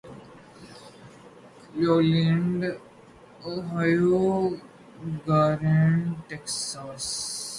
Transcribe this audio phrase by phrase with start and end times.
[1.63, 2.61] Cleveland
[3.45, 4.23] Ohio
[5.27, 7.05] گارینڈ Texas